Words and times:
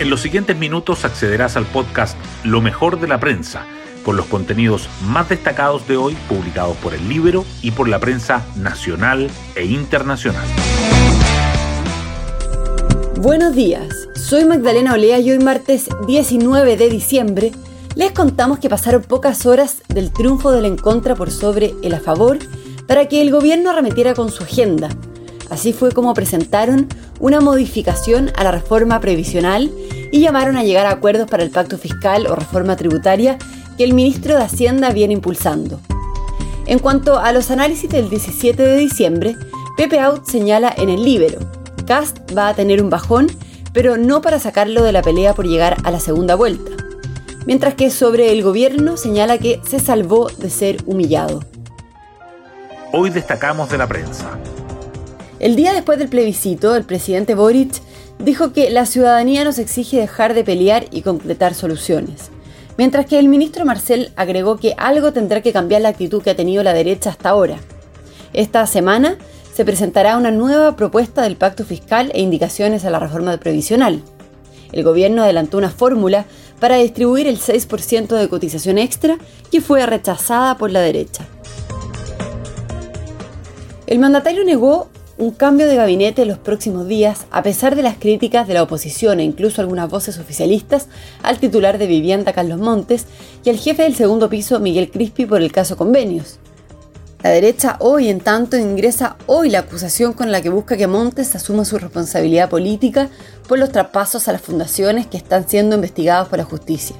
En 0.00 0.10
los 0.10 0.20
siguientes 0.20 0.56
minutos 0.56 1.04
accederás 1.04 1.56
al 1.56 1.66
podcast 1.66 2.16
Lo 2.44 2.60
mejor 2.60 3.00
de 3.00 3.08
la 3.08 3.18
prensa, 3.18 3.66
con 4.04 4.16
los 4.16 4.26
contenidos 4.26 4.88
más 5.02 5.28
destacados 5.28 5.88
de 5.88 5.96
hoy 5.96 6.16
publicados 6.28 6.76
por 6.76 6.94
el 6.94 7.08
libro 7.08 7.44
y 7.62 7.72
por 7.72 7.88
la 7.88 7.98
prensa 7.98 8.46
nacional 8.54 9.28
e 9.56 9.64
internacional. 9.64 10.46
Buenos 13.16 13.56
días, 13.56 13.88
soy 14.14 14.44
Magdalena 14.44 14.92
Olea 14.92 15.18
y 15.18 15.32
hoy 15.32 15.40
martes 15.40 15.88
19 16.06 16.76
de 16.76 16.88
diciembre 16.88 17.50
les 17.96 18.12
contamos 18.12 18.60
que 18.60 18.68
pasaron 18.68 19.02
pocas 19.02 19.46
horas 19.46 19.82
del 19.88 20.12
triunfo 20.12 20.52
del 20.52 20.66
en 20.66 20.76
contra 20.76 21.16
por 21.16 21.32
sobre 21.32 21.74
el 21.82 21.92
a 21.92 21.98
favor 21.98 22.38
para 22.86 23.08
que 23.08 23.20
el 23.20 23.32
gobierno 23.32 23.70
arremetiera 23.70 24.14
con 24.14 24.30
su 24.30 24.44
agenda. 24.44 24.90
Así 25.50 25.72
fue 25.72 25.92
como 25.92 26.14
presentaron 26.14 26.88
una 27.20 27.40
modificación 27.40 28.30
a 28.36 28.44
la 28.44 28.50
reforma 28.50 29.00
previsional 29.00 29.70
y 30.12 30.20
llamaron 30.20 30.56
a 30.56 30.64
llegar 30.64 30.86
a 30.86 30.92
acuerdos 30.92 31.28
para 31.28 31.42
el 31.42 31.50
pacto 31.50 31.78
fiscal 31.78 32.26
o 32.26 32.34
reforma 32.34 32.76
tributaria 32.76 33.38
que 33.76 33.84
el 33.84 33.94
ministro 33.94 34.36
de 34.36 34.42
Hacienda 34.42 34.90
viene 34.90 35.14
impulsando. 35.14 35.80
En 36.66 36.78
cuanto 36.78 37.18
a 37.18 37.32
los 37.32 37.50
análisis 37.50 37.88
del 37.88 38.10
17 38.10 38.62
de 38.62 38.76
diciembre, 38.76 39.36
Pepe 39.76 40.00
Out 40.00 40.26
señala 40.26 40.74
en 40.76 40.90
el 40.90 41.04
Libero, 41.04 41.38
Cast 41.86 42.18
va 42.36 42.48
a 42.48 42.54
tener 42.54 42.82
un 42.82 42.90
bajón, 42.90 43.28
pero 43.72 43.96
no 43.96 44.20
para 44.20 44.38
sacarlo 44.38 44.82
de 44.82 44.92
la 44.92 45.02
pelea 45.02 45.34
por 45.34 45.46
llegar 45.46 45.76
a 45.84 45.90
la 45.90 46.00
segunda 46.00 46.34
vuelta 46.34 46.72
mientras 47.48 47.72
que 47.72 47.90
sobre 47.90 48.30
el 48.30 48.42
gobierno 48.42 48.98
señala 48.98 49.38
que 49.38 49.58
se 49.66 49.80
salvó 49.80 50.28
de 50.28 50.50
ser 50.50 50.82
humillado. 50.84 51.40
Hoy 52.92 53.08
destacamos 53.08 53.70
de 53.70 53.78
la 53.78 53.86
prensa. 53.86 54.38
El 55.40 55.54
día 55.54 55.72
después 55.72 56.00
del 56.00 56.08
plebiscito, 56.08 56.74
el 56.74 56.82
presidente 56.82 57.36
Boric 57.36 57.80
dijo 58.18 58.52
que 58.52 58.70
la 58.70 58.86
ciudadanía 58.86 59.44
nos 59.44 59.60
exige 59.60 59.96
dejar 59.96 60.34
de 60.34 60.42
pelear 60.42 60.86
y 60.90 61.02
completar 61.02 61.54
soluciones. 61.54 62.30
Mientras 62.76 63.06
que 63.06 63.20
el 63.20 63.28
ministro 63.28 63.64
Marcel 63.64 64.10
agregó 64.16 64.56
que 64.56 64.74
algo 64.76 65.12
tendrá 65.12 65.40
que 65.40 65.52
cambiar 65.52 65.82
la 65.82 65.90
actitud 65.90 66.22
que 66.22 66.30
ha 66.30 66.36
tenido 66.36 66.64
la 66.64 66.74
derecha 66.74 67.10
hasta 67.10 67.28
ahora. 67.28 67.58
Esta 68.32 68.66
semana 68.66 69.16
se 69.54 69.64
presentará 69.64 70.16
una 70.16 70.32
nueva 70.32 70.74
propuesta 70.74 71.22
del 71.22 71.36
pacto 71.36 71.64
fiscal 71.64 72.10
e 72.14 72.20
indicaciones 72.20 72.84
a 72.84 72.90
la 72.90 72.98
reforma 72.98 73.36
previsional. 73.36 74.02
El 74.72 74.82
gobierno 74.82 75.22
adelantó 75.22 75.56
una 75.58 75.70
fórmula 75.70 76.26
para 76.58 76.76
distribuir 76.76 77.28
el 77.28 77.38
6% 77.38 78.08
de 78.08 78.28
cotización 78.28 78.76
extra 78.76 79.18
que 79.52 79.60
fue 79.60 79.86
rechazada 79.86 80.56
por 80.58 80.72
la 80.72 80.80
derecha. 80.80 81.26
El 83.86 84.00
mandatario 84.00 84.44
negó 84.44 84.88
un 85.18 85.32
cambio 85.32 85.66
de 85.66 85.74
gabinete 85.74 86.22
en 86.22 86.28
los 86.28 86.38
próximos 86.38 86.86
días, 86.86 87.26
a 87.32 87.42
pesar 87.42 87.74
de 87.74 87.82
las 87.82 87.96
críticas 87.98 88.46
de 88.46 88.54
la 88.54 88.62
oposición 88.62 89.18
e 89.18 89.24
incluso 89.24 89.60
algunas 89.60 89.90
voces 89.90 90.18
oficialistas 90.18 90.86
al 91.22 91.38
titular 91.38 91.76
de 91.76 91.88
vivienda 91.88 92.32
Carlos 92.32 92.60
Montes 92.60 93.06
y 93.44 93.50
al 93.50 93.58
jefe 93.58 93.82
del 93.82 93.96
segundo 93.96 94.30
piso 94.30 94.60
Miguel 94.60 94.90
Crispi 94.90 95.26
por 95.26 95.42
el 95.42 95.50
caso 95.50 95.76
convenios. 95.76 96.38
La 97.24 97.30
derecha 97.30 97.78
hoy, 97.80 98.08
en 98.08 98.20
tanto, 98.20 98.56
ingresa 98.56 99.16
hoy 99.26 99.50
la 99.50 99.58
acusación 99.58 100.12
con 100.12 100.30
la 100.30 100.40
que 100.40 100.50
busca 100.50 100.76
que 100.76 100.86
Montes 100.86 101.34
asuma 101.34 101.64
su 101.64 101.76
responsabilidad 101.76 102.48
política 102.48 103.08
por 103.48 103.58
los 103.58 103.72
traspasos 103.72 104.28
a 104.28 104.32
las 104.32 104.40
fundaciones 104.40 105.08
que 105.08 105.16
están 105.16 105.48
siendo 105.48 105.74
investigados 105.74 106.28
por 106.28 106.38
la 106.38 106.44
justicia. 106.44 106.94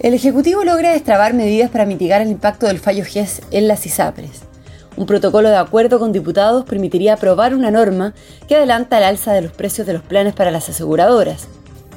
El 0.00 0.14
Ejecutivo 0.14 0.64
logra 0.64 0.90
destrabar 0.90 1.34
medidas 1.34 1.70
para 1.70 1.86
mitigar 1.86 2.20
el 2.20 2.30
impacto 2.30 2.66
del 2.66 2.80
fallo 2.80 3.04
GES 3.04 3.42
en 3.52 3.68
las 3.68 3.86
ISAPRES. 3.86 4.49
Un 4.96 5.06
protocolo 5.06 5.48
de 5.48 5.56
acuerdo 5.56 5.98
con 5.98 6.12
diputados 6.12 6.64
permitiría 6.64 7.14
aprobar 7.14 7.54
una 7.54 7.70
norma 7.70 8.14
que 8.48 8.56
adelanta 8.56 8.98
el 8.98 9.04
alza 9.04 9.32
de 9.32 9.42
los 9.42 9.52
precios 9.52 9.86
de 9.86 9.92
los 9.92 10.02
planes 10.02 10.34
para 10.34 10.50
las 10.50 10.68
aseguradoras. 10.68 11.48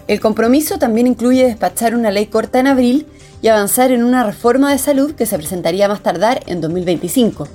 El 0.07 0.19
compromiso 0.19 0.77
también 0.77 1.07
incluye 1.07 1.45
despachar 1.45 1.95
una 1.95 2.11
ley 2.11 2.27
corta 2.27 2.59
en 2.59 2.67
abril 2.67 3.07
y 3.41 3.47
avanzar 3.47 3.91
en 3.91 4.03
una 4.03 4.23
reforma 4.23 4.71
de 4.71 4.77
salud 4.77 5.13
que 5.15 5.25
se 5.25 5.37
presentaría 5.37 5.87
más 5.87 6.01
tardar 6.01 6.41
en 6.45 6.61
2025. 6.61 7.47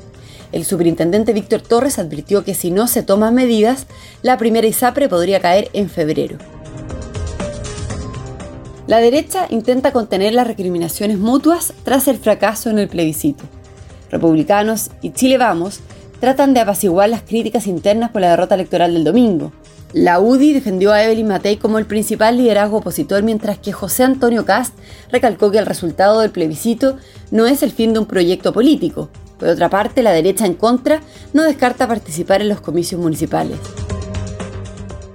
El 0.50 0.64
superintendente 0.64 1.32
Víctor 1.34 1.60
Torres 1.60 1.98
advirtió 1.98 2.42
que 2.42 2.54
si 2.54 2.70
no 2.70 2.86
se 2.86 3.02
toman 3.02 3.34
medidas, 3.34 3.86
la 4.22 4.38
primera 4.38 4.66
ISAPRE 4.66 5.08
podría 5.08 5.40
caer 5.40 5.68
en 5.74 5.90
febrero. 5.90 6.38
La 8.86 8.98
derecha 8.98 9.46
intenta 9.50 9.92
contener 9.92 10.32
las 10.32 10.46
recriminaciones 10.46 11.18
mutuas 11.18 11.74
tras 11.84 12.08
el 12.08 12.16
fracaso 12.16 12.70
en 12.70 12.78
el 12.78 12.88
plebiscito. 12.88 13.44
Republicanos 14.10 14.90
y 15.02 15.12
Chile 15.12 15.38
Vamos 15.38 15.80
tratan 16.20 16.54
de 16.54 16.60
apaciguar 16.60 17.08
las 17.08 17.22
críticas 17.22 17.66
internas 17.66 18.10
por 18.10 18.22
la 18.22 18.30
derrota 18.30 18.54
electoral 18.54 18.94
del 18.94 19.04
domingo. 19.04 19.52
La 19.92 20.20
UDI 20.20 20.52
defendió 20.52 20.92
a 20.92 21.02
Evelyn 21.02 21.28
Matei 21.28 21.56
como 21.56 21.78
el 21.78 21.86
principal 21.86 22.36
liderazgo 22.36 22.78
opositor, 22.78 23.22
mientras 23.22 23.58
que 23.58 23.72
José 23.72 24.04
Antonio 24.04 24.44
Cast 24.44 24.74
recalcó 25.10 25.50
que 25.50 25.58
el 25.58 25.66
resultado 25.66 26.20
del 26.20 26.30
plebiscito 26.30 26.98
no 27.30 27.46
es 27.46 27.62
el 27.62 27.72
fin 27.72 27.94
de 27.94 28.00
un 28.00 28.06
proyecto 28.06 28.52
político. 28.52 29.08
Por 29.38 29.48
otra 29.48 29.70
parte, 29.70 30.02
la 30.02 30.12
derecha 30.12 30.44
en 30.44 30.54
contra 30.54 31.00
no 31.32 31.42
descarta 31.42 31.88
participar 31.88 32.42
en 32.42 32.48
los 32.48 32.60
comicios 32.60 33.00
municipales. 33.00 33.58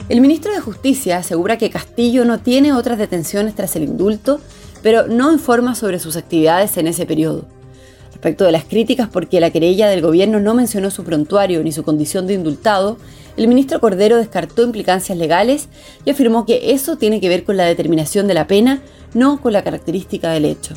El 0.09 0.21
ministro 0.21 0.53
de 0.53 0.59
Justicia 0.59 1.17
asegura 1.17 1.57
que 1.57 1.69
Castillo 1.69 2.25
no 2.25 2.39
tiene 2.39 2.73
otras 2.73 2.97
detenciones 2.97 3.53
tras 3.55 3.75
el 3.75 3.83
indulto, 3.83 4.39
pero 4.81 5.07
no 5.07 5.31
informa 5.31 5.75
sobre 5.75 5.99
sus 5.99 6.17
actividades 6.17 6.77
en 6.77 6.87
ese 6.87 7.05
periodo. 7.05 7.45
Respecto 8.23 8.45
de 8.45 8.53
las 8.53 8.63
críticas 8.63 9.09
porque 9.11 9.41
la 9.41 9.49
querella 9.49 9.89
del 9.89 10.01
gobierno 10.01 10.39
no 10.39 10.53
mencionó 10.53 10.91
su 10.91 11.03
prontuario 11.03 11.61
ni 11.61 11.73
su 11.73 11.83
condición 11.83 12.25
de 12.25 12.35
indultado, 12.35 12.95
el 13.35 13.49
ministro 13.49 13.81
Cordero 13.81 14.15
descartó 14.15 14.63
implicancias 14.63 15.17
legales 15.17 15.67
y 16.05 16.11
afirmó 16.11 16.45
que 16.45 16.71
eso 16.71 16.95
tiene 16.95 17.19
que 17.19 17.27
ver 17.27 17.43
con 17.43 17.57
la 17.57 17.65
determinación 17.65 18.25
de 18.27 18.33
la 18.33 18.47
pena, 18.47 18.81
no 19.13 19.41
con 19.41 19.51
la 19.51 19.61
característica 19.61 20.31
del 20.31 20.45
hecho. 20.45 20.73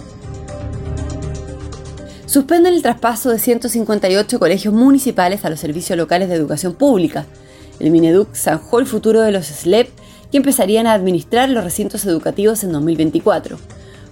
Suspenden 2.26 2.74
el 2.74 2.82
traspaso 2.82 3.30
de 3.30 3.38
158 3.38 4.40
colegios 4.40 4.74
municipales 4.74 5.44
a 5.44 5.48
los 5.48 5.60
servicios 5.60 5.96
locales 5.96 6.28
de 6.28 6.34
educación 6.34 6.74
pública. 6.74 7.26
El 7.78 7.92
Mineduc 7.92 8.34
zanjó 8.34 8.80
el 8.80 8.86
futuro 8.86 9.20
de 9.20 9.30
los 9.30 9.46
SLEP 9.46 9.88
que 10.32 10.38
empezarían 10.38 10.88
a 10.88 10.94
administrar 10.94 11.48
los 11.48 11.62
recintos 11.62 12.04
educativos 12.06 12.64
en 12.64 12.72
2024. 12.72 13.56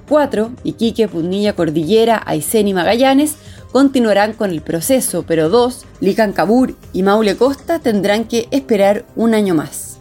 Cuatro, 0.09 0.53
Iquique, 0.65 1.09
Punilla, 1.09 1.55
Cordillera, 1.55 2.23
Aysén 2.27 2.69
y 2.69 2.75
Magallanes, 2.75 3.37
continuarán 3.73 4.35
con 4.35 4.51
el 4.51 4.61
proceso, 4.61 5.25
pero 5.27 5.49
dos, 5.49 5.85
Licancabur 6.01 6.77
y 6.93 7.03
Maule 7.03 7.37
Costa, 7.37 7.79
tendrán 7.79 8.25
que 8.25 8.47
esperar 8.51 9.05
un 9.17 9.35
año 9.35 9.55
más. 9.55 9.99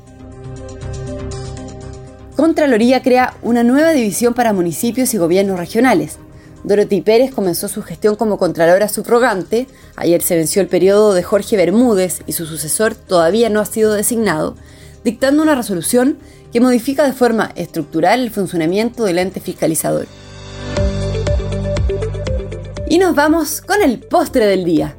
Contraloría 2.35 3.01
crea 3.01 3.35
una 3.41 3.63
nueva 3.63 3.91
división 3.91 4.33
para 4.33 4.53
municipios 4.53 5.13
y 5.13 5.17
gobiernos 5.17 5.57
regionales. 5.57 6.17
Dorothy 6.63 7.01
Pérez 7.01 7.33
comenzó 7.33 7.67
su 7.67 7.81
gestión 7.83 8.15
como 8.15 8.37
Contralora 8.37 8.89
subrogante. 8.89 9.67
Ayer 9.95 10.21
se 10.21 10.35
venció 10.35 10.61
el 10.61 10.67
periodo 10.67 11.13
de 11.13 11.23
Jorge 11.23 11.57
Bermúdez 11.57 12.21
y 12.25 12.33
su 12.33 12.45
sucesor 12.45 12.95
todavía 12.95 13.49
no 13.49 13.59
ha 13.59 13.65
sido 13.65 13.93
designado, 13.93 14.55
dictando 15.03 15.43
una 15.43 15.55
resolución 15.55 16.17
que 16.51 16.61
modifica 16.61 17.03
de 17.03 17.13
forma 17.13 17.51
estructural 17.55 18.21
el 18.21 18.31
funcionamiento 18.31 19.03
del 19.03 19.19
ente 19.19 19.39
fiscalizador. 19.39 20.07
Y 22.87 22.99
nos 22.99 23.15
vamos 23.15 23.61
con 23.61 23.81
el 23.81 23.99
postre 23.99 24.45
del 24.45 24.65
día. 24.65 24.95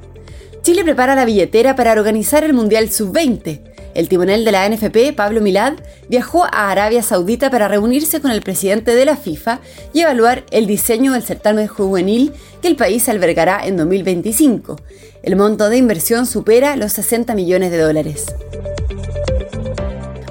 Chile 0.63 0.83
prepara 0.83 1.15
la 1.15 1.25
billetera 1.25 1.77
para 1.77 1.93
organizar 1.93 2.43
el 2.43 2.55
Mundial 2.55 2.91
Sub-20. 2.91 3.61
El 3.95 4.09
timonel 4.09 4.45
de 4.45 4.51
la 4.51 4.69
NFP, 4.69 5.15
Pablo 5.15 5.41
Milad, 5.41 5.75
viajó 6.09 6.45
a 6.45 6.71
Arabia 6.71 7.03
Saudita 7.03 7.51
para 7.51 7.69
reunirse 7.69 8.21
con 8.21 8.33
el 8.33 8.43
presidente 8.43 8.97
de 8.97 9.05
la 9.05 9.17
FIFA 9.17 9.61
y 9.93 10.01
evaluar 10.01 10.45
el 10.51 10.67
diseño 10.67 11.13
del 11.13 11.23
certamen 11.23 11.69
juvenil 11.69 12.33
que 12.61 12.69
el 12.69 12.75
país 12.75 13.09
albergará 13.09 13.65
en 13.65 13.77
2025. 13.77 14.77
El 15.23 15.37
monto 15.37 15.69
de 15.69 15.77
inversión 15.77 16.27
supera 16.27 16.75
los 16.75 16.93
60 16.93 17.35
millones 17.37 17.71
de 17.71 17.79
dólares. 17.79 18.27